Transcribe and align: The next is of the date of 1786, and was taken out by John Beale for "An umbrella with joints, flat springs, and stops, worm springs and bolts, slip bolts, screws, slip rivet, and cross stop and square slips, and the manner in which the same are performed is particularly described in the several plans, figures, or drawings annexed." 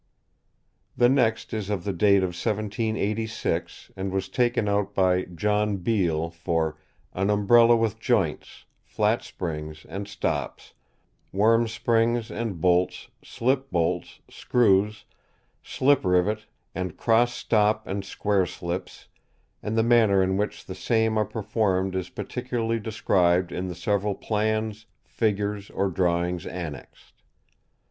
The 0.97 1.09
next 1.09 1.53
is 1.53 1.69
of 1.69 1.83
the 1.83 1.93
date 1.93 2.23
of 2.23 2.29
1786, 2.33 3.91
and 3.95 4.11
was 4.11 4.29
taken 4.29 4.67
out 4.67 4.95
by 4.95 5.25
John 5.25 5.77
Beale 5.77 6.31
for 6.31 6.79
"An 7.13 7.29
umbrella 7.29 7.75
with 7.75 7.99
joints, 7.99 8.65
flat 8.83 9.21
springs, 9.21 9.85
and 9.87 10.07
stops, 10.07 10.73
worm 11.31 11.67
springs 11.67 12.31
and 12.31 12.59
bolts, 12.59 13.09
slip 13.23 13.69
bolts, 13.69 14.21
screws, 14.27 15.05
slip 15.61 16.03
rivet, 16.03 16.47
and 16.73 16.97
cross 16.97 17.35
stop 17.35 17.85
and 17.85 18.03
square 18.03 18.47
slips, 18.47 19.07
and 19.61 19.77
the 19.77 19.83
manner 19.83 20.23
in 20.23 20.35
which 20.35 20.65
the 20.65 20.73
same 20.73 21.15
are 21.15 21.25
performed 21.25 21.93
is 21.95 22.09
particularly 22.09 22.79
described 22.79 23.51
in 23.51 23.67
the 23.67 23.75
several 23.75 24.15
plans, 24.15 24.87
figures, 25.05 25.69
or 25.69 25.89
drawings 25.89 26.47
annexed." 26.47 27.21